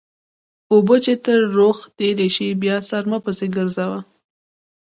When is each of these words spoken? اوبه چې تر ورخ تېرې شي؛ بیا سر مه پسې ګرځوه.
اوبه 0.73 0.95
چې 1.05 1.13
تر 1.25 1.39
ورخ 1.53 1.77
تېرې 1.97 2.27
شي؛ 2.35 2.47
بیا 2.63 2.75
سر 2.89 3.03
مه 3.11 3.19
پسې 3.25 3.45
ګرځوه. 3.55 3.99